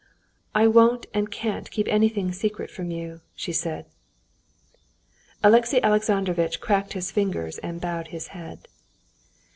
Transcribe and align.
"I 0.55 0.65
won't 0.65 1.05
and 1.13 1.29
can't 1.29 1.69
keep 1.69 1.87
anything 1.87 2.31
secret 2.31 2.71
from 2.71 2.89
you," 2.89 3.21
she 3.35 3.53
said. 3.53 3.85
Alexey 5.43 5.79
Alexandrovitch 5.83 6.59
cracked 6.59 6.93
his 6.93 7.11
fingers 7.11 7.59
and 7.59 7.79
bowed 7.79 8.07
his 8.07 8.29
head. 8.29 8.67